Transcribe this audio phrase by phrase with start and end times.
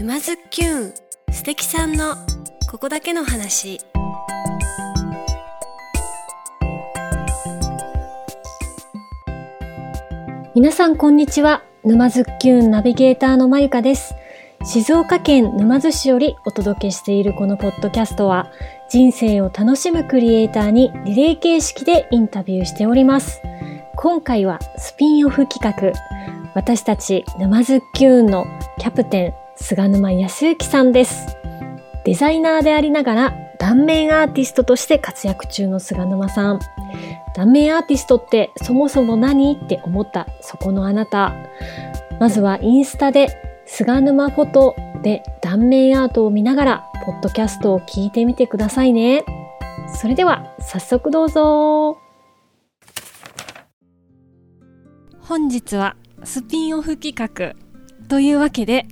[0.00, 0.94] 沼津きゅん
[1.30, 2.14] 素敵さんの
[2.70, 3.82] ここだけの話。
[10.54, 11.62] 皆さんこんにちは。
[11.84, 14.14] 沼津きゅんナビゲーターのまゆかです。
[14.64, 18.50] 静岡県沼津市よりお届けしているこのポッドキャストは
[18.88, 23.42] 人生を楽しむクリエイターにリレー形式でインタビューしております。
[23.96, 25.92] 今回はスピンオフ企画。
[26.54, 28.46] 私たち沼津きゅんの
[28.78, 31.36] キャプテン菅沼康之さんです。
[32.04, 36.60] デザイナーでありながら断面アーティストとして活躍中の菅沼さん。
[37.36, 39.54] 断面アーティストってそもそも何？
[39.54, 41.34] って思ったそこのあなた。
[42.18, 43.28] まずはインスタで
[43.66, 49.24] 菅沼フォトで断面アートを見ながらポッドキャストを聞いてみてくださいね。
[49.94, 51.98] それでは早速どうぞ。
[55.20, 57.54] 本日はスピンオフ企画
[58.08, 58.86] というわけで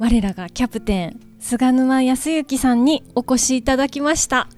[0.00, 4.48] 我らがキャプテン菅沼康之さんにお越しいただきました。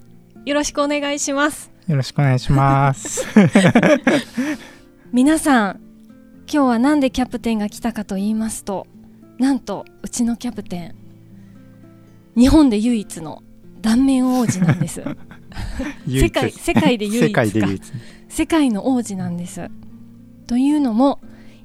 [0.45, 1.69] よろしくお願いします。
[1.85, 3.25] よろしくお願いします。
[5.11, 5.81] 皆さん
[6.49, 8.87] 今日はなんでキャプテンが来たかと言いますと
[9.37, 10.95] なんとうちのキャプテン
[12.37, 13.43] 日本で唯一の
[13.81, 15.03] 断面王子なんです。
[16.07, 17.43] 世界世界で唯一か。
[18.29, 19.69] 世界の王子なんです。
[20.47, 21.19] というのも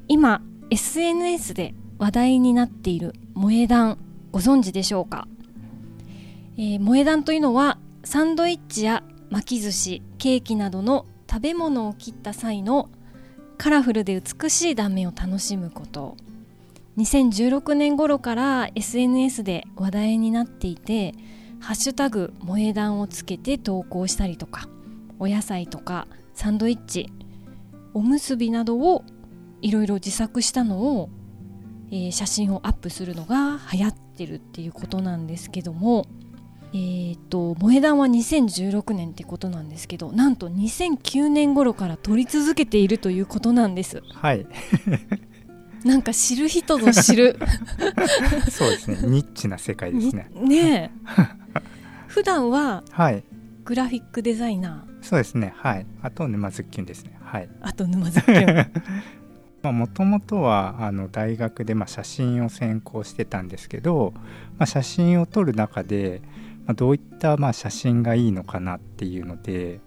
[0.09, 3.99] 今 SNS で話題になっている萌え断
[4.33, 5.29] ご存知でしょうか、
[6.57, 12.91] えー、萌え断というのはサンドイッチや巻き寿司ケーキなどの食べ物を切った際の
[13.57, 16.17] カラフルで美しい断面を楽しむこと。
[16.97, 21.15] 2016年頃から SNS で話題になっていて
[21.61, 24.69] 「ハッシュタグ萌え断」をつけて投稿したりとか
[25.21, 27.13] お野菜とかサンドイッチ
[27.95, 29.05] おむすびなどを
[29.63, 31.09] いろいろ自作したのを、
[31.91, 36.07] えー、写真をアップするのが流行ってるっていうことなんですけども
[36.73, 44.03] えーと、萌え断は2016年ってことなんですけどなんと2009年頃から撮り続けているということなんです。
[44.13, 44.47] はい。
[45.85, 47.39] なんか知る人ぞ知る。
[48.51, 48.99] そうですね。
[49.05, 50.29] ニッチな世界ですね。
[50.35, 50.91] ね
[52.07, 53.25] 普段ははい。
[53.65, 55.55] グラフィックデザイナー、はい、そうですね。
[55.57, 55.87] はい。
[56.03, 57.19] あと沼津きゅんですね。
[57.23, 57.49] はい。
[57.63, 58.45] あと沼津きゅん
[59.63, 64.13] もともとはあの大学でまあ写真を専攻してたんですけど、
[64.59, 66.23] まあ、写真を撮る中で、
[66.67, 69.81] まあ、どういったまあ写真がいいのかなっていうので、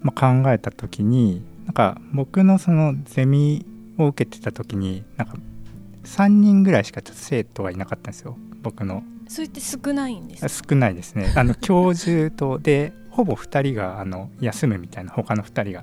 [0.00, 3.66] まあ、考えた時になんか僕のそのゼミ
[3.98, 5.34] を受けてた時になんか
[6.04, 8.36] 3人ぐらいしか生徒がいなかったんですよ。
[8.62, 9.02] 僕の。
[9.28, 11.32] それって少ないんです少ないですね。
[11.36, 15.82] あの教授とでほぼ2人があの休むみたいな他の2人が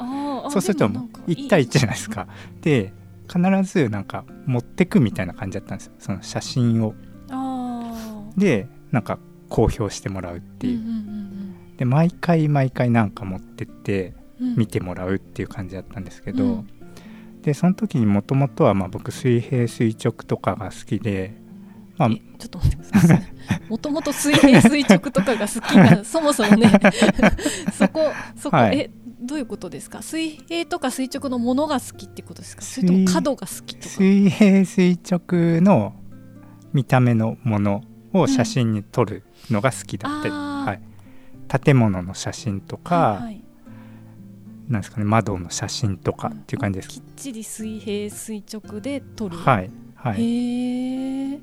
[0.50, 2.28] そうすると1対1じゃないですか。
[2.62, 2.94] で
[3.28, 5.94] 必ずなんか持ってくみたいな感じだったんですよ。
[6.00, 6.94] その写真を。
[8.38, 9.20] でなんか
[9.50, 10.80] 公表してもらうっていう,、
[11.78, 16.68] で毎回毎回なんか持ってって見てもらうっていう感じだったんですけど、うん、
[17.42, 21.36] でその時にもともとはまあ僕水平垂直とかが好きで
[21.98, 23.22] まあ、ちょっと待ってください。
[23.70, 26.72] もともと水平垂直とかが好きな、そもそもね、
[27.74, 28.02] そこ、
[28.36, 30.02] そこ、はい、え、どういうことですか？
[30.02, 32.62] 水平とか垂直のものが好きってことですか？
[32.62, 33.90] それとも角が好きとか？
[33.90, 35.94] 水平垂直の
[36.74, 37.84] 見た目のもの
[38.14, 40.36] を写真に撮るのが好きだって、うん、
[40.66, 40.82] はい、
[41.60, 43.44] 建物の写真とか、はいはい、
[44.70, 45.06] なんですかね？
[45.06, 49.38] 窓の写真とかっていう感じです、うん、きっちり水平垂直で撮る。
[49.38, 50.22] はいはい。
[50.22, 51.40] へえっ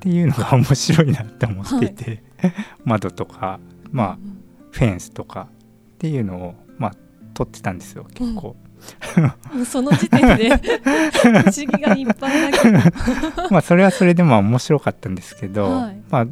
[0.00, 3.60] ていうのが面白いなって思っていて、はい、 窓とか
[3.92, 4.18] まあ、
[4.72, 5.48] フェンスとか
[6.02, 6.94] っていうのをまあ
[7.32, 8.56] 撮ってたんですよ結構。
[9.52, 10.56] うん、その時点で
[11.14, 16.30] 不思議がいっぱいだけどまあそれはそれでも面白かったんですけど、はい、まあ、ま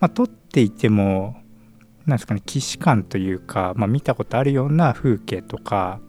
[0.00, 1.36] あ撮っていても
[2.04, 6.00] なんですかね既視感というか、まあ、見たことあるような風景とか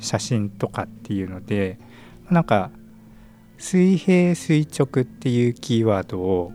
[0.00, 1.78] 写真とかっていうので
[2.30, 2.70] なんか
[3.58, 6.52] 水平垂直っていうキーワードを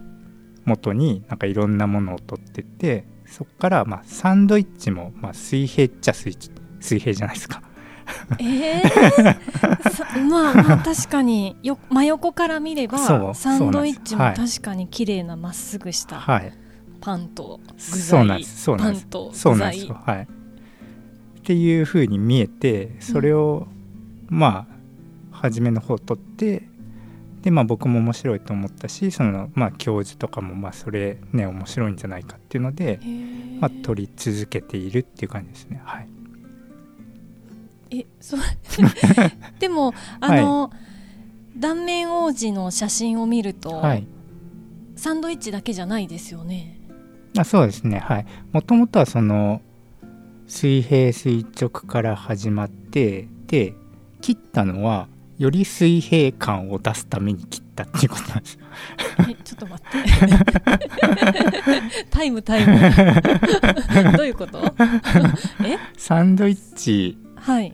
[0.63, 6.37] 元になんかいろんなものを取ってってそこからまあサンドイッチもまあ水平っちゃ水
[6.79, 7.61] 水平じゃないですか。
[8.39, 16.23] えー、 まあまあ確かによ真横から見ればサンドイッチも確かに綺麗なまっすぐした
[17.01, 17.59] パンと
[17.91, 18.45] 具材、
[18.77, 19.85] パンと具材。
[19.89, 20.27] はい、
[21.39, 23.67] っていうふうに見えてそれを、
[24.29, 24.75] まあ
[25.31, 26.63] 初めの方取って
[27.45, 32.99] でまあ僕も面白いと思ったしそのまあ教授とかもまあそれね面白いんじゃないかっていうので、
[33.61, 35.79] まあ、取り続けているっていう感じですね。
[35.85, 36.07] はい。
[37.91, 38.39] えそう。
[39.59, 40.75] でもあの、は
[41.55, 44.07] い、断面王子の写真を見ると、はい、
[44.95, 46.79] サンドイッチだけじゃないですよね。
[47.37, 47.99] あそうですね。
[47.99, 48.25] はい。
[48.53, 49.61] もともとはその
[50.47, 53.75] 水平垂直から始まってで
[54.21, 58.53] 切ったのはより水平感を出すために切ったっていうことなんです。
[58.55, 58.59] よ
[59.29, 59.97] えちょっと待って。
[62.09, 62.79] タイムタイム。
[64.17, 64.73] どういうこと？
[65.63, 65.77] え？
[65.97, 67.17] サンドイッチ。
[67.35, 67.73] はい。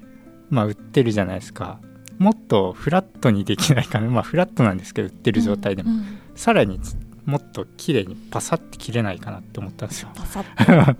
[0.49, 1.79] まあ売ってるじゃないですか。
[2.17, 4.09] もっとフラットにできないかな。
[4.09, 6.05] まあフラットなんですけど売ってる状態でも、うんうん。
[6.35, 6.79] さらに
[7.25, 10.09] もっと綺麗にパサッて切れないかなって思ったんですよ。
[10.15, 10.97] パサッと。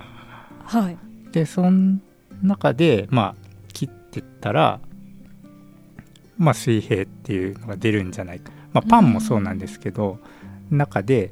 [0.77, 0.97] はい。
[1.33, 1.99] でその
[2.43, 3.35] 中でまあ
[3.73, 4.79] 切ってったら
[6.41, 10.19] まあ水平っていうのが出るんじゃないか、まあ、パンもそうなんですけど、
[10.71, 11.31] 中で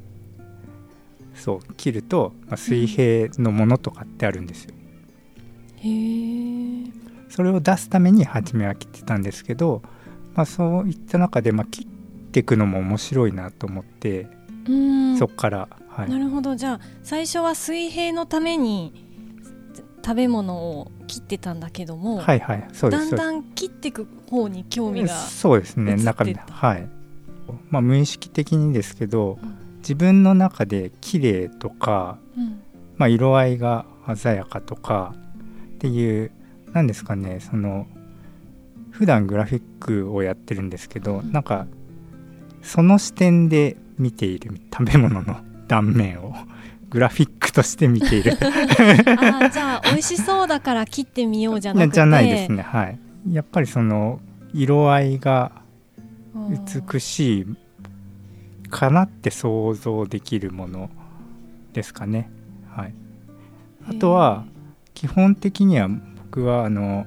[1.34, 4.74] そう切ると、まあ、水平のものとかってあるんですよ。
[5.78, 6.84] へえ
[7.28, 9.82] それを出すために初めは切ってたんですけど、
[10.34, 11.86] まあ、そういった中で、まあ、切っ
[12.30, 14.28] ていくのも面白いなと思って、
[14.68, 15.16] うん。
[15.18, 16.10] そっから、はい。
[16.10, 16.54] なるほど。
[16.54, 19.09] じゃあ最初は水平のために
[20.04, 23.28] 食べ物を切ってたんだけども、はいはいそうでだんすそうです。
[23.28, 26.88] だん切っていく方に興味がそうですね中身はい。
[27.68, 29.58] まあ無意識的にですけどうん。
[29.78, 32.60] 自分の中で綺麗とか、うん。
[32.96, 35.14] まあ、色合いが鮮やかとか
[35.76, 36.30] っていう
[36.72, 37.86] 何ですかねその
[38.90, 41.32] 普段グラフィックをやってるんですけどうん。
[41.32, 41.66] なんか
[42.62, 46.34] その視点で見ている食べ物の断面を
[46.90, 48.32] グラフィックとして見ている。
[48.32, 51.94] あーじゃあ美味しそうだから切ってみようじゃなくて。
[51.94, 52.62] じゃないですね。
[52.62, 52.98] はい。
[53.30, 54.20] やっぱりその
[54.54, 55.52] 色合いが
[56.34, 57.46] うん美しい
[58.70, 60.90] かなって想像できるもの
[61.72, 62.30] ですかね。
[62.70, 62.94] はい、
[63.88, 64.44] あとは
[64.94, 65.88] 基本的には
[66.26, 67.04] 僕はあの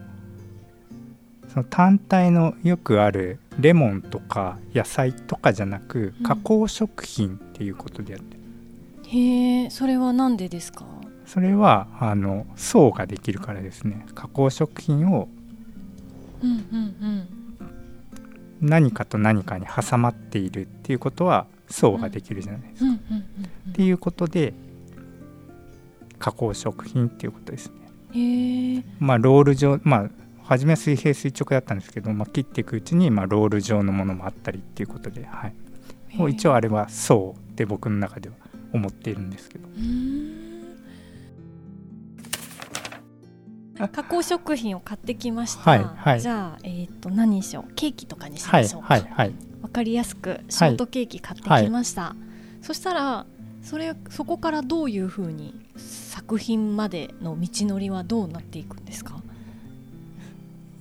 [1.48, 6.26] その単体のよくあるレモンとか野菜とかじゃなくうん。
[6.26, 8.43] 加工食品っていうことでやってる、
[9.14, 10.86] へえそれはなんでですか？
[11.26, 14.06] それはあの層ができるからですね。
[14.16, 15.30] 加工食品を
[16.42, 17.28] うんうん
[18.60, 22.86] 何かと何かに挟まっているっていうことは層ができるじゃないですか。
[22.86, 23.24] うんうんうん
[23.68, 23.72] うん。
[23.72, 24.54] っていうことで
[26.18, 27.74] 加工食品っていうことですね。
[28.14, 30.10] へえまあロール状まあ
[30.44, 35.54] 初めは水平垂直だったんですけど、まあ、切っていくうちにまあロール状のものもあったりっていうことで、はい、
[36.16, 38.36] もう一応あれは層って僕の中では
[38.74, 39.68] 思っているんですけど。
[43.92, 46.22] 加工食品を買ってきました、はいはい。
[46.22, 47.74] じゃあ、えー、と何にしよう？
[47.76, 52.16] ケーキとかにしはいましょうか、はいはいわかりやすくショートケーキ買ってきました、
[52.62, 53.26] そしたら
[53.62, 59.22] それそこからどういうふうに作品までの道のりはどうなっていくんですか？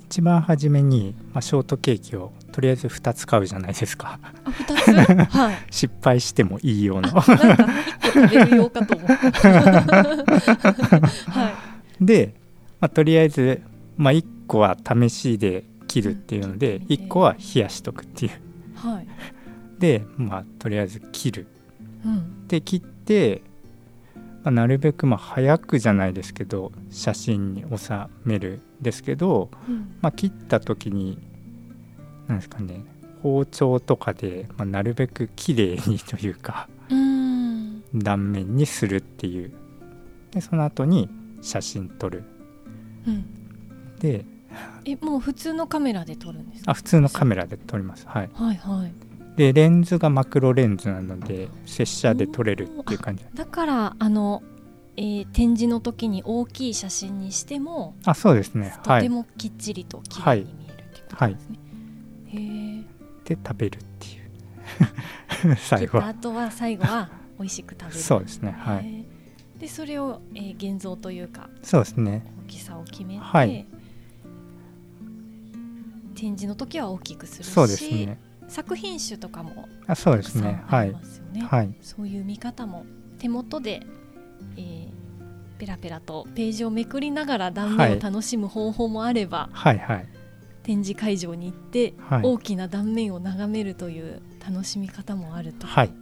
[0.07, 4.21] 一番初めに、まあ、ショートケーキをとりあえず2つ買うじゃないですか。
[4.23, 5.37] あ二つ？
[5.37, 5.57] はい。
[5.73, 7.09] 失敗してもいいような。
[7.09, 9.51] あなんか一個食べるようかと思った
[11.33, 11.53] は
[12.01, 12.05] い。
[12.05, 12.35] で、
[12.81, 13.63] まあ、とりあえず、
[13.97, 16.85] まあ、1個は試しで切るっていうのでうん。
[16.85, 18.33] 1個は冷やしとくっていう。
[18.75, 19.07] はい、
[19.79, 21.47] でまあとりあえず切る。
[22.05, 23.43] うん、で切って、
[24.43, 27.93] まあ、なるべくまあ早くじゃないですけど写真に収
[28.25, 29.97] めるですけど、うん。
[30.03, 31.19] まあ、切った時に
[32.33, 32.85] なんですかね
[33.23, 36.69] 包丁とかで、まあ、なるべく綺麗にというか
[37.95, 39.53] 断面にするっていう。
[40.33, 41.09] でその後に
[41.43, 42.25] 写真撮る。
[43.07, 43.25] うん。
[44.01, 44.25] で
[44.85, 46.71] えもう普通のカメラで撮るんですか？
[46.73, 48.07] あ普通のカメラで撮ります。
[48.09, 48.31] はい。
[48.33, 48.93] はいはい。
[49.37, 53.25] でレンズがマクロレンズなので拙者で撮れるっていう感じ。
[53.35, 54.43] だからあの、
[54.97, 58.75] えー展示の時に大きい写真にしても、あそうですね。
[58.85, 59.01] はい。
[59.01, 61.72] とてもきっちりと綺麗に見えるってことですね、へえ
[63.25, 65.57] で食べるっていう。
[65.57, 65.99] 切 最後。
[65.99, 68.01] はった後は最後は 美味しく食べる。
[68.01, 68.53] そうですね。
[68.53, 69.05] はい。
[69.59, 72.25] でそれを、えー現像というかそうですね。
[72.47, 73.67] 大きさを決めて、はい。
[76.15, 78.19] 展示の時は大きくするしそうですね。
[78.49, 80.63] 作品集とかもあそうですね。
[80.69, 81.41] ありはい。
[81.41, 81.75] はい。
[81.81, 82.85] そういう見方も
[83.19, 83.87] 手元で、
[84.57, 85.03] えー
[85.59, 90.09] ペラペラとページをめくりながら断面を楽しむ方法もあれば、はいはい
[90.63, 92.23] 展示会場に行って、はい。
[92.23, 95.93] 大きな断面を眺めるという楽しみ方もあると、はい。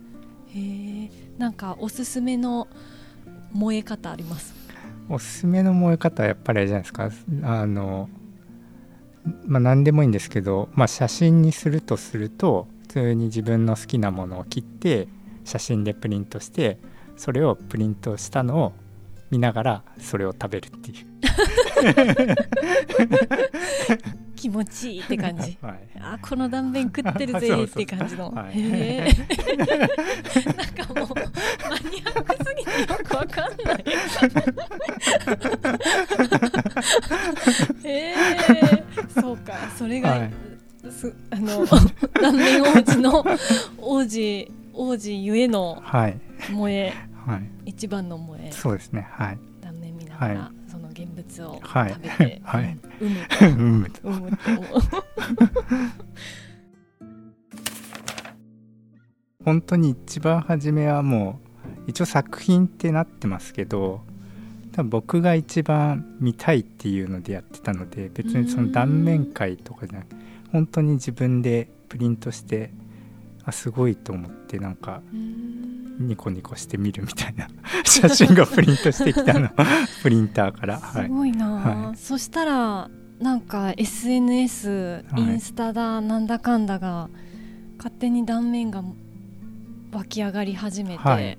[0.54, 2.68] へえなんかおすすめの
[3.52, 4.54] 燃え方あります？
[5.08, 7.10] おすすめの燃え方はやっぱりあれじゃないですか。
[7.42, 8.08] あの
[9.46, 15.08] まあ何でもいいんですけど、まあ、写真にするとすると普通に自分の好きなものを切って
[15.44, 16.78] 写真でプリントして
[17.16, 18.72] それをプリントしたのを
[19.30, 21.06] 見ながらそれを食べるっていう
[24.40, 28.58] 気持ちいいって感じ、はい、あこの断面食ってるぜ って感じの、はい。
[28.58, 29.12] へえ。
[30.56, 31.08] なんかもう
[31.68, 33.84] マニアックすぎてよくわかんない。
[37.84, 38.84] へえ。
[39.20, 39.52] そうか。
[39.76, 40.32] それが、はい。
[40.90, 41.66] すあの
[42.14, 43.22] 断面王子の
[43.76, 46.18] 王子王子ゆえのはい。
[46.46, 46.94] 萌え。
[47.26, 47.42] はい。
[47.66, 48.50] 一番の萌え。
[48.52, 49.06] そうですね。
[49.10, 49.38] はい。
[49.60, 50.59] 断面見ながら、はその
[51.04, 51.90] 現物をはい。
[51.90, 52.78] 食べて、 はい。
[53.00, 53.84] うむ。
[53.84, 54.30] うんとうむ。
[54.30, 54.70] と思う
[59.44, 61.40] 本当に一番初めはも
[61.86, 64.02] う一応作品ってなってますけど
[64.72, 70.16] 多分僕が一番見たいっていうのでやってたので別にその断面会とかじゃなくて
[70.52, 72.70] 本当に自分でプリントして
[73.44, 75.02] あすごいと思ってなんか
[75.98, 77.48] ニコニコして見るみたいな。
[77.84, 79.50] 写真がプリントしてきたの。
[80.02, 80.78] プリンターから。
[80.78, 81.04] はい。
[81.04, 81.46] すごいな。
[81.46, 81.96] あ、はい。
[81.96, 85.22] そしたらなんか SNS はい。
[85.22, 87.08] インスタだなんだかんだが
[87.78, 88.82] 勝手に断面が
[89.92, 91.38] 湧き上がり始めて、はい。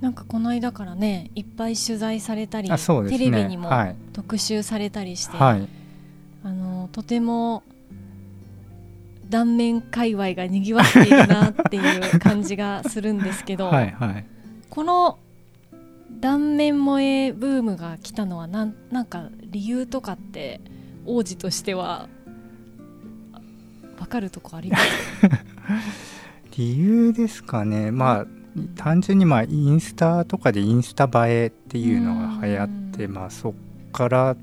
[0.00, 2.76] なんかこの間からねいっぱい取材されたり、ね。
[3.08, 3.96] テレビにもはい。
[4.12, 5.68] 特集されたりして、はい。
[6.42, 7.62] あのとても
[9.28, 14.24] 断面界隈がにぎわっているなっていう感じがするんですけど、 はいはい。
[14.70, 15.18] この
[16.20, 20.60] 断面萌えブームが来たのはなんなんか理由とかって
[21.04, 22.08] 王子としては
[23.98, 24.84] わかるとこあります
[26.56, 27.90] 理由ですかね。
[27.90, 28.26] まあ
[28.76, 33.12] 単純にまあインスタとかでインスタ映えっていうのが流行ってうん。
[33.12, 33.52] まあそっ
[33.92, 34.36] から、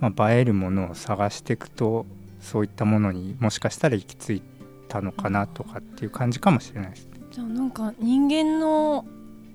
[0.00, 2.06] まあ、映えるものを探していくと
[2.44, 4.42] そういったものにもしかしたら行き着い
[4.88, 7.08] たのかなとかっていう感じかもしれないです。
[7.30, 9.04] じゃあなんか人間の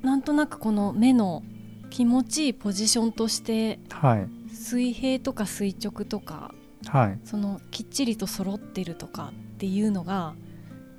[0.02, 1.44] なんとなくこの目の
[1.90, 6.54] 気持ちいいポジションとしてはい水平とか垂直とか
[6.88, 10.34] はいそのきっちりと揃ってるとかっていうのが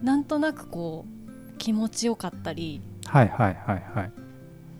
[0.02, 4.12] なんとなくこう気持ちよかったりはいはいはいはい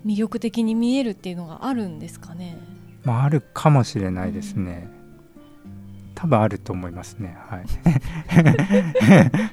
[0.05, 2.57] 魅力的に見えるっていうのがあるんですかね？
[3.03, 4.89] まああるかもしれないですね。
[6.21, 7.35] 多分あると思いますね。
[7.47, 7.65] はい。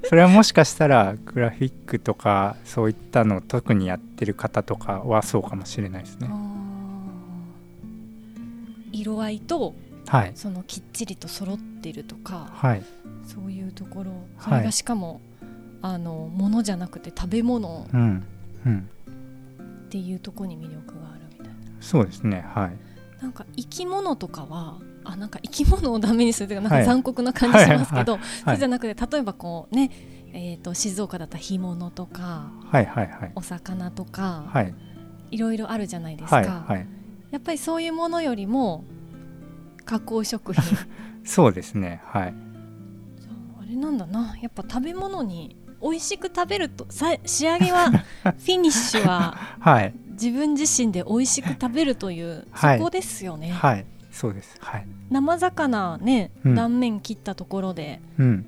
[0.06, 6.28] それはもしかしたらグラフィックとかそういったのを特にやってる方とかはそうかもしれないですね。
[8.92, 9.74] 色合いと
[10.06, 10.32] はい。
[10.34, 12.82] そのきっちりと揃ってるとかはい。
[13.26, 14.12] そういうところ。
[14.38, 14.60] そはい。
[14.60, 15.22] れがしかも、
[15.80, 18.24] あの物じゃなくて食べ物うん。
[18.66, 18.88] うん。
[19.86, 21.52] っていうところに魅力があるみたいな。
[21.80, 22.44] そうですね。
[22.46, 23.22] はい。
[23.22, 24.78] なんか生き物とかは
[25.10, 26.82] あなんか生き物をダメにするというかなんはい。
[26.84, 29.90] か残酷な感じしますけど、はいそうじゃなくて例えばこうね
[30.32, 33.32] えー、と静岡だったら干物とかはいはいはい。
[33.34, 34.74] お魚とか、はい。
[35.30, 36.86] いろいろあるじゃないですか、はいはい。
[37.30, 38.84] やっぱりそういうものよりも
[39.84, 40.62] 加工食品。
[41.24, 42.02] そうですね。
[42.04, 42.34] はい。
[43.60, 44.36] あれなんだな。
[44.40, 47.90] やっぱ食べ物に美味しく食べるとさ仕上げは
[48.22, 49.94] フィニッシュははい。
[50.12, 52.78] 自分自身で美味しく食べるという、はい。
[52.78, 53.86] そこですよね、はい
[54.18, 54.56] そうです。
[54.60, 54.86] はい。
[55.10, 56.54] 生魚ね、うん。
[56.54, 58.46] 断面切ったところでうん。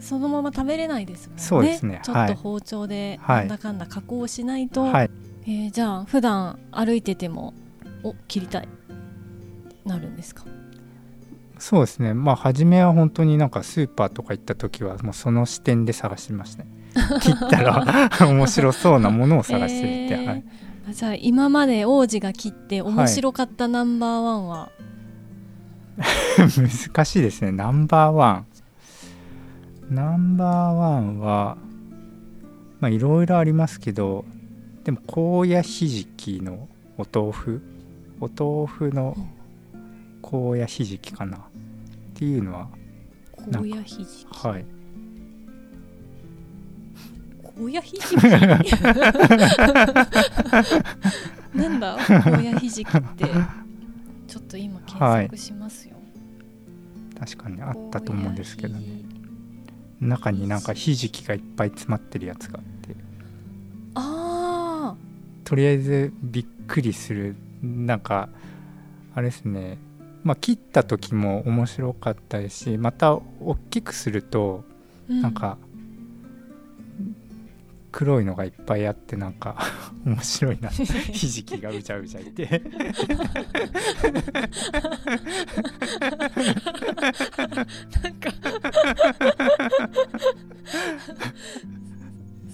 [0.00, 1.42] そのまま食べれないですもんね。
[1.42, 2.00] そうですね。
[2.02, 5.10] ちょはいっと包丁ではないんだかんだ加工しないと、はい。
[5.44, 7.54] えーじゃあ普段歩いてても
[8.02, 8.68] お切りたい
[9.84, 10.44] なるんですか？
[11.58, 12.12] そうですね。
[12.12, 16.70] まあ初めは本当になんかスーパーとか行った時はもうその視点で探してましたね。
[17.22, 20.42] 切ったら 面白そうなものを探してみて、えーはい、あ
[20.92, 24.70] じゃあ今まで王子が切って面白かったナンバーワンは、
[26.38, 27.52] 難しいですね。
[27.52, 28.46] ナンバーワン。
[29.90, 31.56] ナンバーワンは
[32.80, 34.24] まあいろいろありますけど
[34.82, 37.62] でも高野ひじきのお豆腐？
[38.20, 39.16] お豆腐の
[40.22, 41.36] 高野ひじきかな？
[41.38, 41.40] っ
[42.14, 42.68] ていうのは
[43.52, 44.26] 高野ひじき。
[44.30, 44.64] はい
[47.56, 48.16] 高野ひじき。
[51.54, 51.96] なんだ？
[52.06, 53.24] 高野ひじきって。
[54.28, 55.96] ちょっと今検索しますよ、
[57.18, 58.84] 確かにあったと思うんですけどね。
[60.00, 62.96] 中になんかひじきがいっぱい詰まってるやつがあって。
[63.94, 64.94] あ
[65.44, 67.36] とりあえずびっくりする。
[67.62, 68.28] なんか
[69.14, 69.78] あれですね。
[70.24, 73.22] まあ切った時も面白かったですしまた大
[73.70, 74.64] きくすると
[75.08, 75.56] なんか
[77.96, 79.56] 黒いのがいっぱいあってなんか
[80.04, 80.68] 面白いな。
[80.68, 80.84] ひ
[81.30, 82.60] じきがうじゃうじゃいて。
[88.02, 88.30] なんか。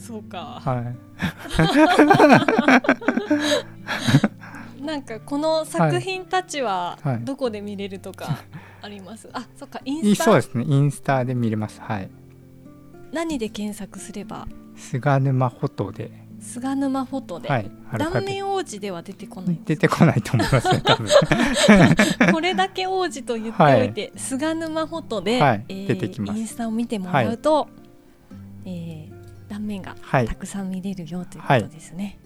[0.01, 0.63] そうか。
[0.65, 0.95] は
[4.81, 4.83] い。
[4.85, 7.15] なんかこの作品たちははい。
[7.15, 7.25] はい。
[7.25, 8.39] どこで見れるとか、
[8.81, 9.29] あります？
[9.33, 9.81] あそっか。
[9.85, 10.25] インスタ？
[10.25, 10.65] そうですね。
[10.69, 11.81] インスタで見れます。
[11.81, 12.09] はい。
[13.13, 14.47] 何で検索すれば
[14.83, 16.11] 菅沼フォトで。
[16.41, 21.09] 菅沼フォトで、はい、断面王子では出てこない出てこないと思いますね多分。
[22.33, 26.41] これだけ王子と言っておいて、はい、菅沼フォトで、はいえー、出てきます。
[26.41, 27.69] インスタを見てもらうと、は
[28.65, 32.19] い、えー、断面がたくさん見れるよということですね、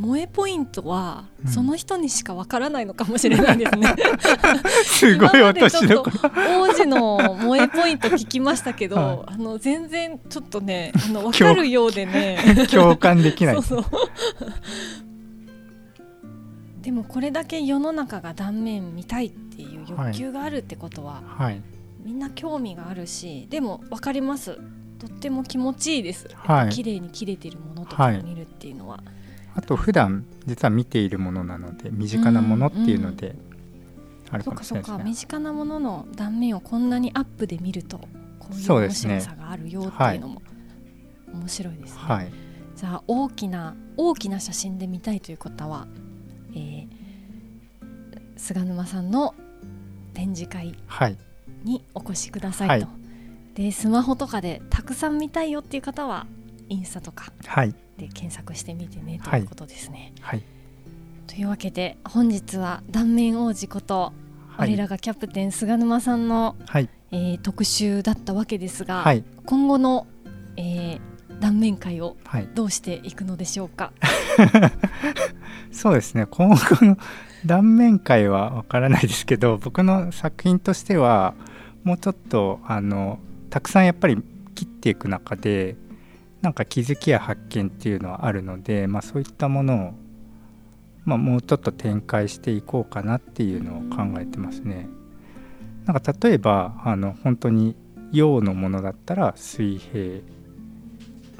[0.00, 3.94] 萌えポイントは、その人にしかわからないのかもしれないですね。
[4.84, 12.38] すごい私の王子の萌えポイント聞きましたけど、 はい、あの全然ちょっとねあの分かるようでね。
[12.70, 13.54] 共 感できない。
[13.56, 13.84] そうそう。
[16.80, 21.60] でもこれだけ世の中が断面見たいっていう欲求があるってことは、はい、
[22.02, 24.58] みんな興味があるしでも分かります。
[24.98, 28.96] とっても気持ちいいです、はい、綺麗に切れてるものとかを見るっていうのは。
[28.96, 29.19] はい
[29.54, 33.34] あと普段実は見ているものなので身近なものっていうので
[34.30, 35.04] あるかもしれないですね。
[35.04, 37.98] 身近なものの断面をこんなにアップで見ると
[38.38, 40.42] こういう面白さがあるよっていうのも
[41.32, 42.00] 面白いですね。
[42.00, 42.32] はい、
[42.76, 45.86] じゃあ大きな大きな写真で見たいという方は、
[46.54, 46.88] えー、
[48.36, 49.34] 菅沼さんの
[50.14, 50.76] 展示会
[51.64, 52.86] にお越しくださいと。
[52.86, 52.92] は
[53.54, 56.26] い、でスマホとかでたくさん見たいよっていう方は
[56.70, 60.14] インスタとか、はい、で検索してみてねということですね。
[60.20, 60.42] はい、
[61.26, 64.14] というわけで本日は断面王子こと、
[64.48, 66.88] はい、我らがキャプテン菅沼さんの、はい。
[67.12, 70.06] えー、特集だったわけですが、はい、今後の、
[70.56, 71.00] えー、
[71.40, 72.16] 断面会を
[72.54, 73.92] どうしていくのでしょうか？
[75.72, 76.26] そうですね。
[76.26, 76.96] 今後の
[77.44, 81.34] 断面会はわからないですけど僕の作品としては
[81.82, 84.16] もうちょっとあのたくさんやっぱり
[84.54, 85.76] 切っていく中で
[86.42, 89.94] なんか気づきや発見っていうのはあるので、まあ、そういったものを、
[91.04, 94.88] まあ、もうちょっと展開していこうかなっていうのを考えてますね。
[95.84, 97.74] なんか例えばあの本当に
[98.12, 100.20] 陽のものだったら水平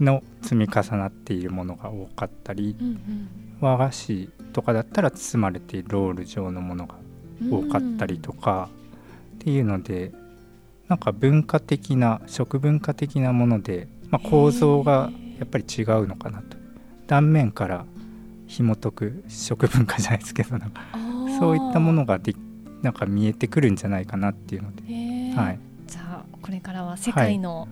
[0.01, 3.29] の積み重なっているものが多かったり、うんうん、
[3.61, 6.97] 和菓子とかだったら包まれているロール状のものが
[7.51, 8.69] 多かったりとか、
[9.37, 10.13] っていうので
[10.89, 16.57] なんか文化的な食文化的なものでまあ、構造がやっぱり違うのかなと。
[17.07, 17.85] 断面から
[18.47, 20.83] 紐解く食文化じゃないですけどなんか
[21.39, 22.35] そういったものがで
[22.83, 24.83] なんか見えてくるんじゃないかなっていうので、
[25.37, 27.69] はい、じゃあこれからは世界の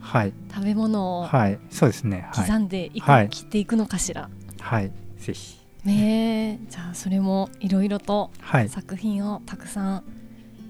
[0.55, 2.29] 食べ物を、はい、そうですね。
[2.35, 4.29] 刻んでいく、はい、切っていくのかしら。
[4.61, 4.93] はい。
[5.19, 5.59] ぜひ。
[5.85, 8.31] ねじゃあそれもいろいろと
[8.69, 10.05] 作品をたくさん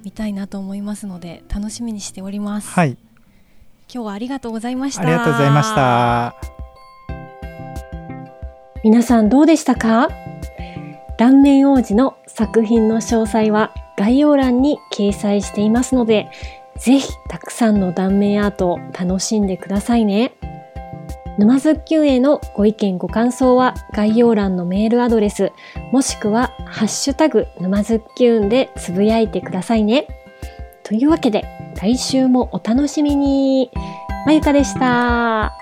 [0.04, 2.68] 見たいなと思いますので楽しみにしております。
[2.68, 2.96] はい
[3.90, 5.02] 今日はありがとうございました。
[5.02, 6.36] ありがとうございました。
[8.84, 10.10] 皆さんどうでしたか？
[11.16, 16.30] 断面王子の作品の詳細は概要欄に掲載していますので
[16.76, 20.34] ぜひたくさんの断面アートを楽しんでくださいね。
[21.38, 25.52] 沼津きゅんへのご意見ご感想は概要欄のメールアドレス
[25.92, 30.06] もしくはハッシュタグ沼津きゅんでつぶやいてくださいね。
[30.82, 31.44] というわけで
[31.80, 33.70] 来週もお楽しみに。
[34.26, 35.57] まゆかでした。